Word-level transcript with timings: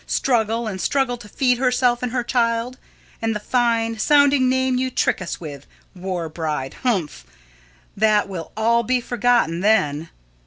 Struggle 0.07 0.67
and 0.67 0.81
struggle 0.81 1.15
to 1.17 1.29
feed 1.29 1.59
herself 1.59 2.01
and 2.01 2.11
her 2.11 2.23
child; 2.23 2.79
and 3.21 3.35
the 3.35 3.39
fine 3.39 3.99
sounding 3.99 4.49
name 4.49 4.77
you 4.79 4.89
trick 4.89 5.21
us 5.21 5.39
with 5.39 5.67
war 5.93 6.27
bride! 6.27 6.73
Humph! 6.81 7.23
that 7.95 8.27
will 8.27 8.51
all 8.57 8.81
be 8.81 8.99
forgotten 8.99 9.59
then. 9.59 10.09